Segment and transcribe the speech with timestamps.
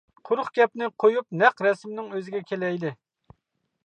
[0.27, 2.95] قۇرۇق گەپنى قويۇپ نەق رەسىمنىڭ ئۆزىگە كېلەيلى.